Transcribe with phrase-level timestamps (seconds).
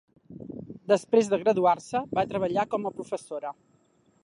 [0.91, 3.55] Després de graduar-se, va treballar com a professora.